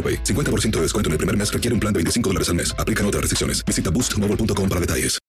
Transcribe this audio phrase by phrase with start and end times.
[0.00, 0.24] AroPay.
[0.24, 2.74] 50% de descuento en el primer mes requiere un plan de 25 dólares al mes.
[2.78, 3.62] Aplican otras restricciones.
[3.66, 5.20] Visita boostmobile.com para detalles.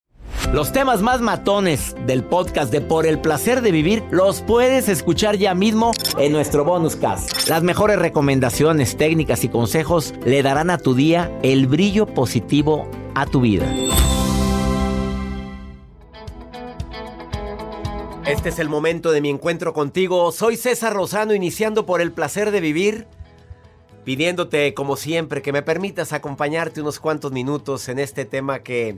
[0.53, 5.37] Los temas más matones del podcast de Por el placer de vivir los puedes escuchar
[5.37, 7.47] ya mismo en nuestro bonus cast.
[7.47, 13.25] Las mejores recomendaciones, técnicas y consejos le darán a tu día el brillo positivo a
[13.27, 13.65] tu vida.
[18.25, 20.31] Este es el momento de mi encuentro contigo.
[20.31, 23.07] Soy César Rosano, iniciando por el placer de vivir
[24.03, 28.97] pidiéndote como siempre que me permitas acompañarte unos cuantos minutos en este tema que,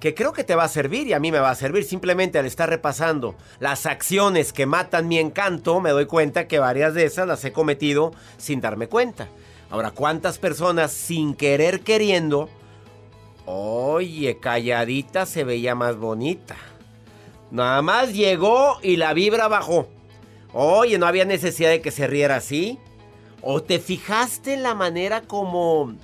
[0.00, 1.84] que creo que te va a servir y a mí me va a servir.
[1.84, 6.94] Simplemente al estar repasando las acciones que matan mi encanto, me doy cuenta que varias
[6.94, 9.28] de esas las he cometido sin darme cuenta.
[9.70, 12.48] Ahora, ¿cuántas personas sin querer queriendo,
[13.44, 16.56] oye, calladita se veía más bonita?
[17.50, 19.88] Nada más llegó y la vibra bajó.
[20.52, 22.78] Oye, no había necesidad de que se riera así.
[23.42, 25.94] ¿O te fijaste en la manera como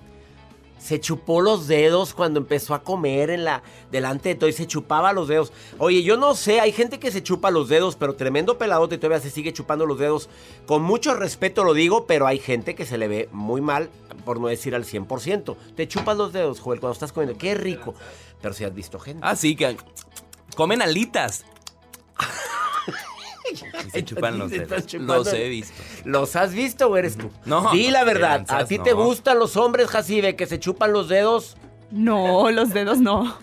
[0.78, 4.66] se chupó los dedos cuando empezó a comer en la delante de todo y se
[4.66, 5.52] chupaba los dedos?
[5.78, 8.98] Oye, yo no sé, hay gente que se chupa los dedos, pero tremendo peladote y
[8.98, 10.28] todavía se sigue chupando los dedos.
[10.66, 13.90] Con mucho respeto lo digo, pero hay gente que se le ve muy mal,
[14.24, 15.56] por no decir al 100%.
[15.74, 17.38] Te chupas los dedos, Joel, cuando estás comiendo.
[17.38, 17.94] Qué rico.
[18.40, 19.20] Pero si has visto gente.
[19.24, 19.76] Ah, sí, que
[20.54, 21.44] comen alitas.
[23.94, 24.92] Se chupan los dedos.
[24.94, 25.74] Los he visto.
[26.04, 27.30] ¿Los has visto o eres tú?
[27.44, 27.70] No.
[27.72, 28.44] Di la verdad.
[28.48, 31.56] ¿A ti te gustan los hombres, Jacibe, que se chupan los dedos?
[31.90, 33.38] No, los dedos no.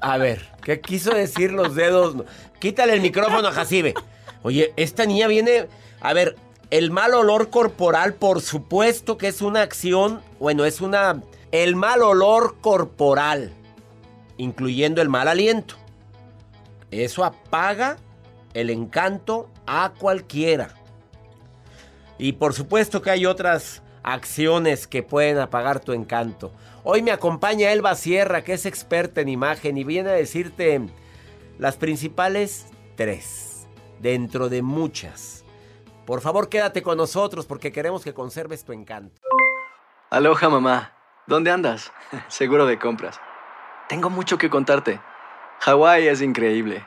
[0.00, 2.16] A ver, ¿qué quiso decir los dedos?
[2.58, 3.94] Quítale el micrófono a Jacibe.
[4.42, 5.68] Oye, esta niña viene.
[6.00, 6.36] A ver,
[6.70, 10.20] el mal olor corporal, por supuesto que es una acción.
[10.40, 11.22] Bueno, es una.
[11.52, 13.52] El mal olor corporal,
[14.36, 15.76] incluyendo el mal aliento.
[16.90, 17.96] Eso apaga
[18.54, 20.74] el encanto a cualquiera.
[22.16, 26.52] Y por supuesto que hay otras acciones que pueden apagar tu encanto.
[26.84, 30.80] Hoy me acompaña Elba Sierra, que es experta en imagen y viene a decirte
[31.58, 32.66] las principales
[32.96, 33.66] tres,
[34.00, 35.44] dentro de muchas.
[36.06, 39.20] Por favor, quédate con nosotros porque queremos que conserves tu encanto.
[40.10, 40.92] Aloha mamá,
[41.26, 41.90] ¿dónde andas?
[42.28, 43.18] Seguro de compras.
[43.88, 45.00] Tengo mucho que contarte.
[45.60, 46.86] Hawái es increíble.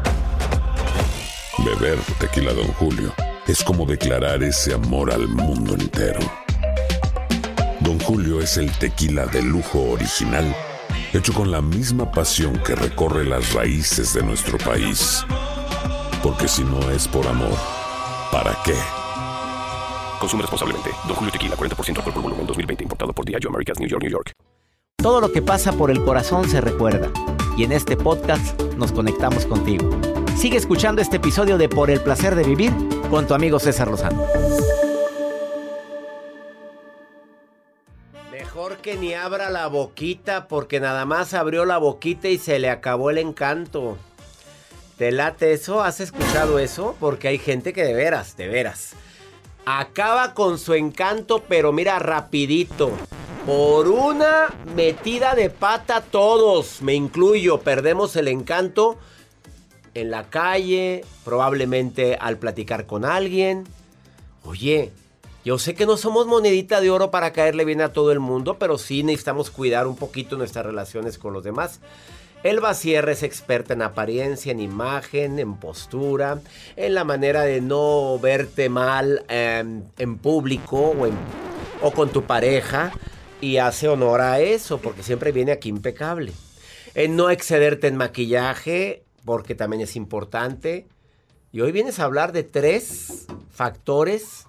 [1.59, 3.13] Beber tequila, Don Julio,
[3.45, 6.19] es como declarar ese amor al mundo entero.
[7.81, 10.55] Don Julio es el tequila de lujo original,
[11.13, 15.25] hecho con la misma pasión que recorre las raíces de nuestro país.
[16.23, 17.57] Porque si no es por amor,
[18.31, 18.75] ¿para qué?
[20.19, 20.91] Consume responsablemente.
[21.07, 22.83] Don Julio Tequila, 40% alcohol por volumen, 2020.
[22.83, 24.31] Importado por Diageo Americas, New York, New York.
[24.97, 27.11] Todo lo que pasa por el corazón se recuerda.
[27.57, 29.89] Y en este podcast nos conectamos contigo.
[30.37, 32.71] Sigue escuchando este episodio de Por el placer de vivir
[33.09, 34.25] con tu amigo César Lozano.
[38.31, 42.69] Mejor que ni abra la boquita porque nada más abrió la boquita y se le
[42.69, 43.97] acabó el encanto.
[44.97, 45.83] ¿Te late eso?
[45.83, 46.95] ¿Has escuchado eso?
[46.99, 48.93] Porque hay gente que de veras, de veras.
[49.65, 52.91] Acaba con su encanto, pero mira, rapidito.
[53.45, 58.97] Por una metida de pata todos, me incluyo, perdemos el encanto
[59.93, 63.65] en la calle, probablemente al platicar con alguien.
[64.43, 64.91] Oye,
[65.43, 68.57] yo sé que no somos monedita de oro para caerle bien a todo el mundo,
[68.59, 71.79] pero sí necesitamos cuidar un poquito nuestras relaciones con los demás.
[72.43, 76.41] Elba Sierra es experta en apariencia, en imagen, en postura,
[76.75, 81.09] en la manera de no verte mal em, en público o,
[81.81, 82.91] o con tu pareja
[83.41, 86.33] y hace honor a eso porque siempre viene aquí impecable.
[86.95, 90.87] En no excederte en maquillaje porque también es importante.
[91.51, 94.45] Y hoy vienes a hablar de tres factores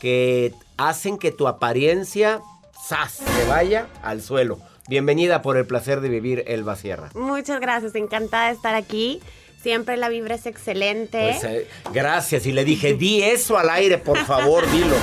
[0.00, 2.40] que hacen que tu apariencia
[2.86, 3.12] ¡zas!
[3.12, 4.58] se vaya al suelo.
[4.88, 7.10] Bienvenida por el placer de vivir Elba Sierra.
[7.14, 9.20] Muchas gracias, encantada de estar aquí.
[9.62, 11.36] Siempre la vibra es excelente.
[11.40, 12.44] Pues, eh, gracias.
[12.44, 14.94] Y le dije, di eso al aire, por favor, dilo.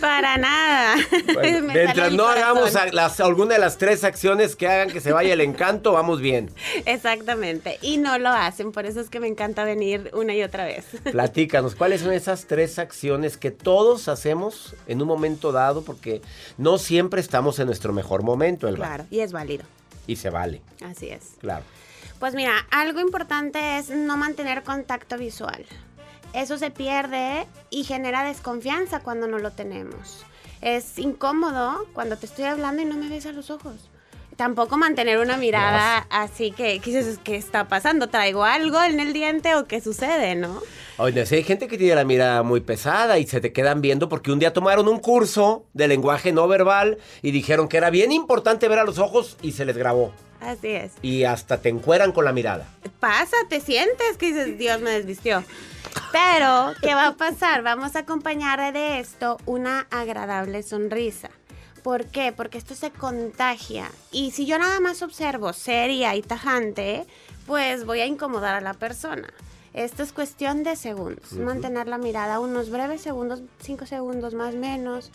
[0.00, 0.96] Para nada.
[1.62, 2.74] mientras no hagamos
[3.20, 6.50] alguna de las tres acciones que hagan que se vaya el encanto, vamos bien.
[6.86, 7.78] Exactamente.
[7.82, 10.86] Y no lo hacen, por eso es que me encanta venir una y otra vez.
[11.12, 15.82] Platícanos, ¿cuáles son esas tres acciones que todos hacemos en un momento dado?
[15.82, 16.22] Porque
[16.56, 18.86] no siempre estamos en nuestro mejor momento, Elba.
[18.86, 19.64] Claro, y es válido.
[20.06, 20.62] Y se vale.
[20.84, 21.34] Así es.
[21.40, 21.64] Claro.
[22.18, 25.64] Pues mira, algo importante es no mantener contacto visual
[26.32, 30.24] eso se pierde y genera desconfianza cuando no lo tenemos.
[30.60, 33.88] Es incómodo cuando te estoy hablando y no me ves a los ojos.
[34.36, 38.08] Tampoco mantener una mirada así que, ¿qué, ¿qué está pasando?
[38.08, 40.62] ¿Traigo algo en el diente o qué sucede, no?
[40.96, 44.32] Oye, hay gente que tiene la mirada muy pesada y se te quedan viendo porque
[44.32, 48.68] un día tomaron un curso de lenguaje no verbal y dijeron que era bien importante
[48.68, 50.14] ver a los ojos y se les grabó.
[50.40, 50.92] Así es.
[51.02, 52.66] Y hasta te encueran con la mirada.
[52.98, 55.44] Pasa, te sientes que dices, Dios me desvistió.
[56.12, 57.62] Pero, ¿qué va a pasar?
[57.62, 61.30] Vamos a acompañar de esto una agradable sonrisa.
[61.82, 62.32] ¿Por qué?
[62.32, 63.90] Porque esto se contagia.
[64.12, 67.06] Y si yo nada más observo seria y tajante,
[67.46, 69.32] pues voy a incomodar a la persona.
[69.72, 71.32] Esto es cuestión de segundos.
[71.32, 75.10] Mantener la mirada unos breves segundos, cinco segundos más o menos,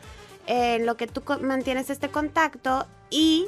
[0.48, 3.48] en lo que tú mantienes este contacto y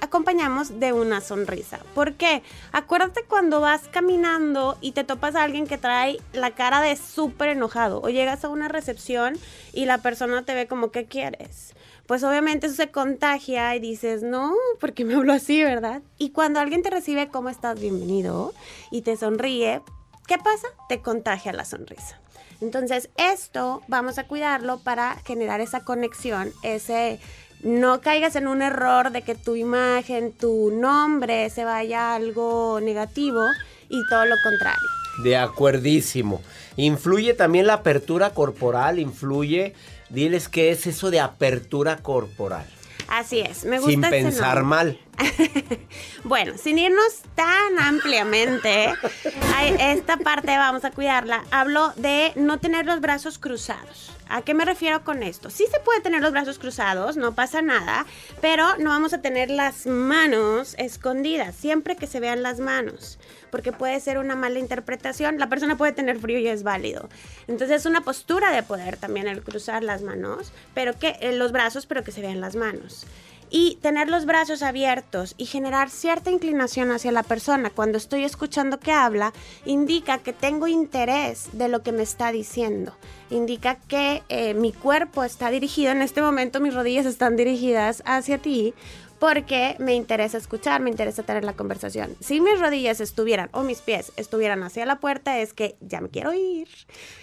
[0.00, 1.78] acompañamos de una sonrisa.
[1.94, 2.42] ¿Por qué?
[2.72, 7.50] Acuérdate cuando vas caminando y te topas a alguien que trae la cara de súper
[7.50, 9.38] enojado o llegas a una recepción
[9.72, 11.74] y la persona te ve como, ¿qué quieres?
[12.06, 16.00] Pues obviamente eso se contagia y dices, no, porque me hablo así, ¿verdad?
[16.16, 17.78] Y cuando alguien te recibe, ¿cómo estás?
[17.78, 18.54] Bienvenido
[18.90, 19.82] y te sonríe,
[20.26, 20.68] ¿qué pasa?
[20.88, 22.18] Te contagia la sonrisa.
[22.60, 27.20] Entonces, esto vamos a cuidarlo para generar esa conexión, ese
[27.62, 32.80] no caigas en un error de que tu imagen, tu nombre se vaya a algo
[32.80, 33.40] negativo
[33.88, 34.88] y todo lo contrario.
[35.24, 36.42] De acuerdísimo.
[36.76, 39.74] Influye también la apertura corporal, influye.
[40.10, 42.66] Diles qué es eso de apertura corporal.
[43.08, 43.90] Así es, me gusta.
[43.90, 44.98] Sin pensar mal.
[46.24, 48.94] bueno, sin irnos tan ampliamente,
[49.80, 51.44] esta parte vamos a cuidarla.
[51.50, 54.12] Hablo de no tener los brazos cruzados.
[54.30, 55.48] ¿A qué me refiero con esto?
[55.48, 58.04] Sí se puede tener los brazos cruzados, no pasa nada,
[58.42, 63.18] pero no vamos a tener las manos escondidas, siempre que se vean las manos,
[63.50, 65.38] porque puede ser una mala interpretación.
[65.38, 67.08] La persona puede tener frío y es válido.
[67.46, 71.50] Entonces es una postura de poder también el cruzar las manos, pero que eh, los
[71.50, 73.06] brazos, pero que se vean las manos
[73.50, 78.78] y tener los brazos abiertos y generar cierta inclinación hacia la persona cuando estoy escuchando
[78.78, 79.32] que habla,
[79.64, 82.96] indica que tengo interés de lo que me está diciendo.
[83.30, 88.38] Indica que eh, mi cuerpo está dirigido, en este momento mis rodillas están dirigidas hacia
[88.38, 88.74] ti
[89.18, 92.16] porque me interesa escuchar, me interesa tener la conversación.
[92.20, 96.08] Si mis rodillas estuvieran o mis pies estuvieran hacia la puerta es que ya me
[96.08, 96.68] quiero ir.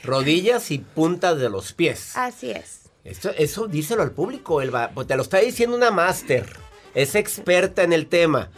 [0.04, 2.16] Rodillas y puntas de los pies.
[2.16, 2.85] Así es.
[3.06, 4.90] Eso, eso díselo al público, Elba.
[4.94, 6.58] Pues te lo está diciendo una máster.
[6.96, 8.50] Es experta en el tema.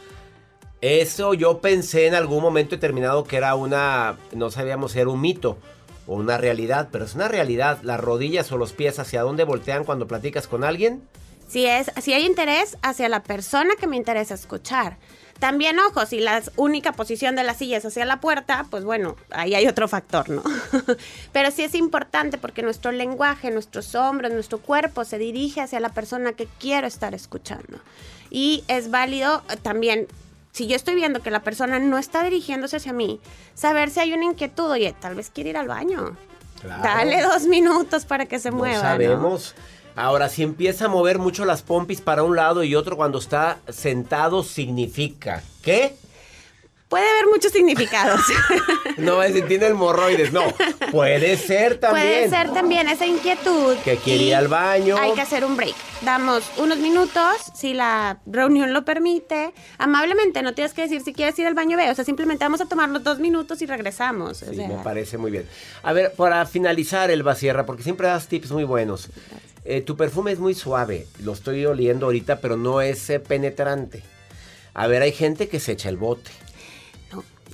[0.80, 5.20] Eso yo pensé en algún momento determinado que era una, no sabíamos si era un
[5.20, 5.58] mito
[6.06, 7.80] o una realidad, pero es una realidad.
[7.84, 11.02] Las rodillas o los pies hacia dónde voltean cuando platicas con alguien.
[11.48, 14.98] Si, es, si hay interés hacia la persona que me interesa escuchar.
[15.40, 19.16] También, ojo, si la única posición de la silla es hacia la puerta, pues bueno,
[19.30, 20.44] ahí hay otro factor, ¿no?
[21.32, 25.90] Pero sí es importante porque nuestro lenguaje, nuestros hombros, nuestro cuerpo se dirige hacia la
[25.90, 27.80] persona que quiero estar escuchando.
[28.32, 30.08] Y es válido también
[30.58, 33.20] si yo estoy viendo que la persona no está dirigiéndose hacia mí,
[33.54, 36.18] saber si hay una inquietud, oye, tal vez quiere ir al baño.
[36.64, 38.82] Dale dos minutos para que se mueva.
[38.82, 39.54] Sabemos.
[39.98, 43.58] Ahora, si empieza a mover mucho las pompis para un lado y otro cuando está
[43.68, 45.96] sentado, significa ¿qué?
[46.90, 48.22] Puede haber muchos significados.
[48.98, 50.42] no, es tiene el morroides, no.
[50.92, 52.08] Puede ser también.
[52.08, 53.76] Puede ser también esa inquietud.
[53.84, 54.96] Que quiere ir al baño.
[54.98, 55.76] Hay que hacer un break.
[56.02, 59.54] Damos unos minutos, si la reunión lo permite.
[59.78, 61.92] Amablemente, no tienes que decir si quieres ir al baño, ve.
[61.92, 64.38] O sea, simplemente vamos a tomarnos dos minutos y regresamos.
[64.38, 65.46] Sí, me parece muy bien.
[65.84, 69.10] A ver, para finalizar el Sierra, porque siempre das tips muy buenos.
[69.66, 74.02] Eh, tu perfume es muy suave, lo estoy oliendo ahorita, pero no es eh, penetrante.
[74.74, 76.32] A ver, hay gente que se echa el bote.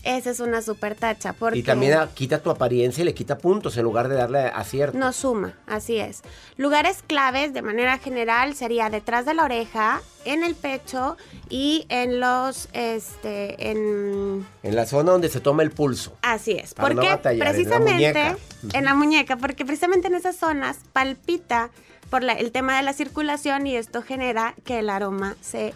[0.03, 1.31] Esa es una super tacha.
[1.33, 4.97] Porque Y también quita tu apariencia y le quita puntos en lugar de darle acierto.
[4.97, 6.21] No suma, así es.
[6.57, 11.15] Lugares claves de manera general sería detrás de la oreja, en el pecho
[11.49, 14.45] y en los, este, en...
[14.61, 16.17] En la zona donde se toma el pulso.
[16.21, 16.77] Así es.
[16.77, 18.35] No porque batallar, en la precisamente
[18.73, 21.69] en la muñeca, porque precisamente en esas zonas palpita
[22.09, 25.73] por la- el tema de la circulación y esto genera que el aroma se...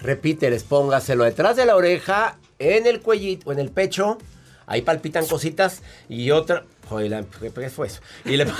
[0.00, 4.18] Repíteles, póngaselo detrás de la oreja, en el cuellito, o en el pecho.
[4.66, 6.64] Ahí palpitan cositas y otra.
[6.88, 8.00] Joder, la- ¿qué fue eso?
[8.24, 8.46] Y le.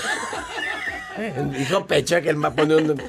[1.58, 3.02] Dijo pecho que él va a poner un.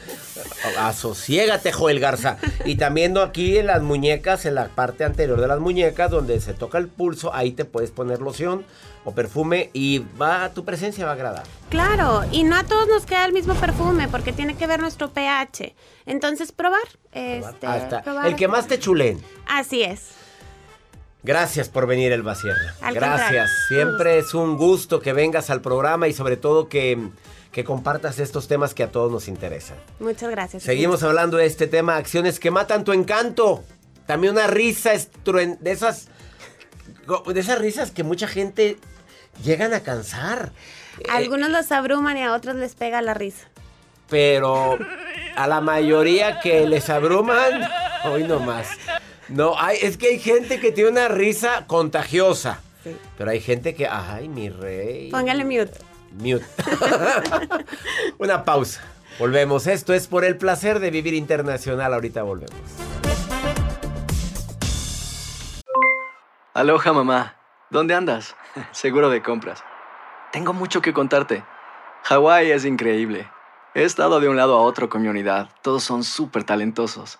[0.79, 2.37] Asociégate, Joel Garza.
[2.65, 6.53] Y también aquí en las muñecas, en la parte anterior de las muñecas, donde se
[6.53, 8.65] toca el pulso, ahí te puedes poner loción
[9.05, 11.43] o perfume y va, tu presencia va a agradar.
[11.69, 15.11] Claro, y no a todos nos queda el mismo perfume porque tiene que ver nuestro
[15.11, 15.75] pH.
[16.05, 16.81] Entonces, probar.
[17.11, 18.01] Este, está.
[18.01, 18.27] probar.
[18.27, 19.21] El que más te chulen.
[19.47, 20.09] Así es.
[21.23, 22.73] Gracias por venir, Elba Sierra.
[22.81, 23.51] Al Gracias.
[23.67, 26.97] Siempre es un gusto que vengas al programa y sobre todo que,
[27.51, 29.77] que compartas estos temas que a todos nos interesan.
[29.99, 30.63] Muchas gracias.
[30.63, 33.63] Seguimos hablando de este tema, acciones que matan tu encanto.
[34.05, 36.07] También una risa estruen- de esas
[37.33, 38.77] de esas risas que mucha gente
[39.43, 40.51] llegan a cansar.
[40.99, 43.47] Eh, Algunos los abruman y a otros les pega la risa.
[44.09, 44.77] pero
[45.35, 47.61] a la mayoría que les abruman,
[48.05, 48.67] hoy no más.
[49.29, 52.61] No, hay, es que hay gente que tiene una risa contagiosa.
[53.17, 55.11] Pero hay gente que, ay, mi rey.
[55.11, 55.73] Póngale mute.
[56.13, 56.45] Mute.
[58.17, 58.81] una pausa.
[59.19, 59.67] Volvemos.
[59.67, 61.93] Esto es por el placer de vivir internacional.
[61.93, 62.59] Ahorita volvemos.
[66.53, 67.35] Aloha mamá,
[67.69, 68.35] ¿dónde andas?
[68.71, 69.63] Seguro de compras.
[70.31, 71.43] Tengo mucho que contarte.
[72.03, 73.29] Hawái es increíble.
[73.75, 75.49] He estado de un lado a otro con mi unidad.
[75.61, 77.19] Todos son súper talentosos.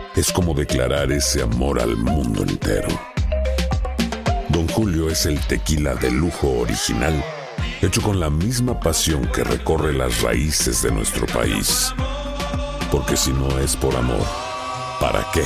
[0.21, 2.87] es como declarar ese amor al mundo entero.
[4.49, 7.25] Don Julio es el tequila de lujo original,
[7.81, 11.91] hecho con la misma pasión que recorre las raíces de nuestro país.
[12.91, 14.21] Porque si no es por amor,
[14.99, 15.43] ¿para qué?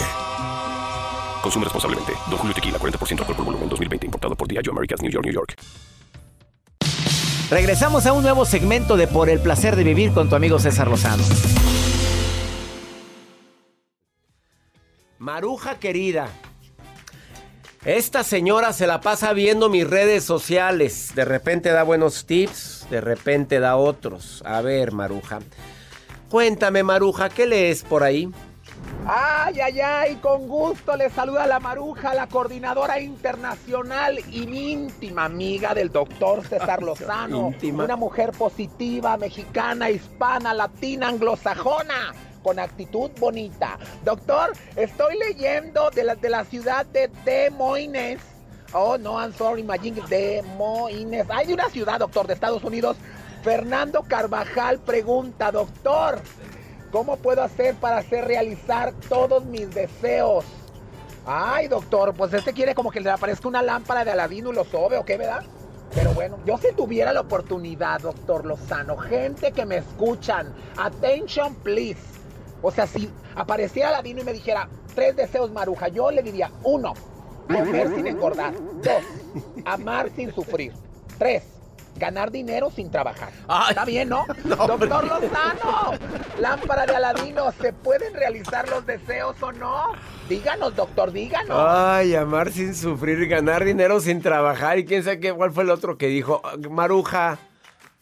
[1.41, 2.11] Consume responsablemente.
[2.29, 4.07] Don Julio Tequila, 40% alcohol por volumen, 2020.
[4.07, 5.55] Importado por Diageo Americas, New York, New York.
[7.49, 10.89] Regresamos a un nuevo segmento de Por el placer de vivir con tu amigo César
[10.89, 11.23] Lozano.
[15.25, 16.27] Maruja querida.
[17.83, 21.13] Esta señora se la pasa viendo mis redes sociales.
[21.15, 24.43] De repente da buenos tips, de repente da otros.
[24.45, 25.39] A ver, Maruja.
[26.29, 28.29] Cuéntame, Maruja, ¿qué lees por ahí?
[29.07, 35.25] Ay, ay, ay, con gusto le saluda la Maruja, la coordinadora internacional y mi íntima
[35.25, 37.47] amiga del doctor César Lozano.
[37.47, 37.85] Íntima.
[37.85, 42.13] Una mujer positiva, mexicana, hispana, latina, anglosajona,
[42.45, 43.79] con actitud bonita.
[44.03, 48.21] Doctor, estoy leyendo de la, de la ciudad de Des Moines.
[48.71, 51.25] Oh, no, I'm sorry, imagine Des Moines.
[51.31, 52.97] Hay de una ciudad, doctor, de Estados Unidos.
[53.43, 56.21] Fernando Carvajal pregunta, doctor,
[56.91, 60.45] ¿Cómo puedo hacer para hacer realizar todos mis deseos?
[61.25, 64.63] Ay, doctor, pues este quiere como que le aparezca una lámpara de Aladino y lo
[64.63, 65.43] sobe, ¿o qué, verdad?
[65.93, 72.14] Pero bueno, yo si tuviera la oportunidad, doctor Lozano, gente que me escuchan, attention please.
[72.65, 76.95] O sea, si apareciera Aladino y me dijera tres deseos, Maruja, yo le diría, uno,
[77.45, 78.55] comer sin engordar.
[78.81, 79.03] Dos,
[79.65, 80.73] amar sin sufrir.
[81.19, 81.43] Tres,
[81.95, 83.31] ganar dinero sin trabajar.
[83.69, 84.25] Está bien, ¿no?
[84.43, 85.91] Doctor Lozano,
[86.39, 89.91] lámpara de Aladino, ¿se pueden realizar los deseos o no?
[90.27, 91.55] Díganos, doctor, díganos.
[91.55, 94.79] Ay, amar sin sufrir, ganar dinero sin trabajar.
[94.79, 96.41] Y quién sabe qué, cuál fue el otro que dijo.
[96.67, 97.37] Maruja,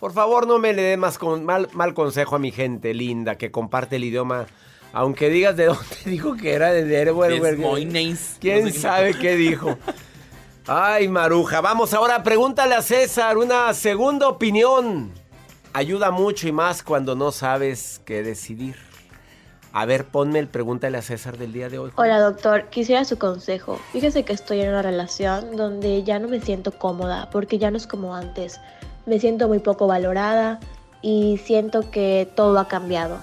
[0.04, 3.38] por favor no me le dé más con, mal, mal consejo a mi gente linda
[3.38, 4.48] que comparte el idioma.
[4.92, 7.56] Aunque digas de dónde dijo que era de.
[7.58, 8.36] Moines.
[8.42, 9.78] ¿Quién No sé qué- sabe qué dijo?
[10.68, 15.10] Ay, Maruja, vamos ahora, pregúntale a César una segunda opinión.
[15.72, 18.76] Ayuda mucho y más cuando no sabes qué decidir.
[19.72, 21.92] A ver, ponme el pregúntale a César del día de hoy.
[21.96, 23.80] Hola doctor, quisiera su consejo.
[23.94, 27.78] Fíjese que estoy en una relación donde ya no me siento cómoda porque ya no
[27.78, 28.60] es como antes.
[29.06, 30.60] Me siento muy poco valorada
[31.02, 33.18] y siento que todo ha cambiado.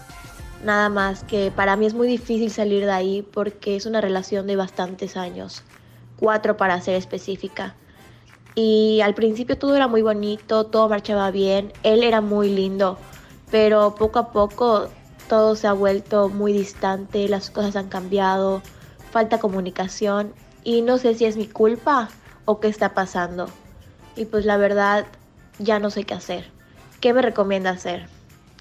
[0.64, 4.46] Nada más que para mí es muy difícil salir de ahí porque es una relación
[4.46, 5.62] de bastantes años.
[6.18, 7.74] cuatro para ser específica.
[8.54, 12.98] Y al principio todo era muy bonito, todo marchaba bien, él era muy lindo,
[13.50, 14.88] pero poco a poco
[15.30, 18.60] todo se ha vuelto muy distante, las cosas han cambiado,
[19.10, 22.10] falta comunicación y no sé si es mi culpa
[22.44, 23.46] o qué está pasando.
[24.14, 25.06] Y pues la verdad
[25.60, 26.50] ya no sé qué hacer.
[27.00, 28.06] ¿Qué me recomienda hacer?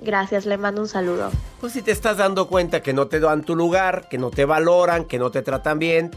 [0.01, 1.31] Gracias, le mando un saludo.
[1.59, 4.45] Pues si te estás dando cuenta que no te dan tu lugar, que no te
[4.45, 6.11] valoran, que no te tratan bien,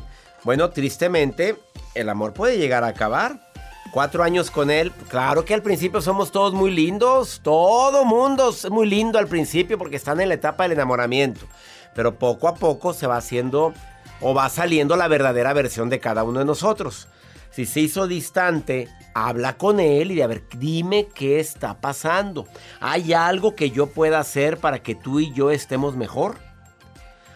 [0.44, 1.56] bueno, tristemente,
[1.94, 3.48] el amor puede llegar a acabar.
[3.92, 8.70] Cuatro años con él, claro que al principio somos todos muy lindos, todo mundo es
[8.70, 11.42] muy lindo al principio porque están en la etapa del enamoramiento,
[11.94, 13.74] pero poco a poco se va haciendo
[14.22, 17.06] o va saliendo la verdadera versión de cada uno de nosotros.
[17.52, 22.46] Si se hizo distante, habla con él y de a ver, dime qué está pasando.
[22.80, 26.38] ¿Hay algo que yo pueda hacer para que tú y yo estemos mejor?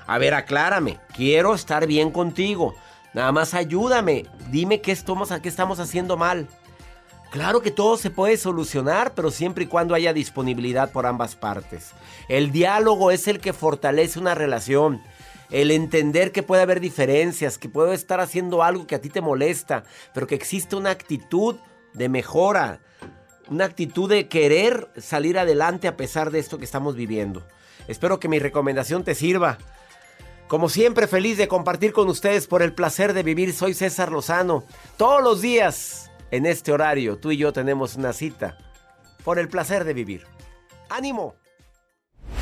[0.06, 2.74] A ver, aclárame, quiero estar bien contigo.
[3.12, 6.48] Nada más ayúdame, dime qué estamos, qué estamos haciendo mal.
[7.30, 11.90] Claro que todo se puede solucionar, pero siempre y cuando haya disponibilidad por ambas partes.
[12.28, 15.02] El diálogo es el que fortalece una relación
[15.50, 19.20] el entender que puede haber diferencias, que puedo estar haciendo algo que a ti te
[19.20, 21.56] molesta, pero que existe una actitud
[21.92, 22.80] de mejora,
[23.48, 27.46] una actitud de querer salir adelante a pesar de esto que estamos viviendo.
[27.88, 29.58] Espero que mi recomendación te sirva.
[30.48, 33.52] Como siempre, feliz de compartir con ustedes por el placer de vivir.
[33.52, 34.64] Soy César Lozano.
[34.96, 38.56] Todos los días, en este horario, tú y yo tenemos una cita
[39.24, 40.26] por el placer de vivir.
[40.88, 41.36] ¡Ánimo!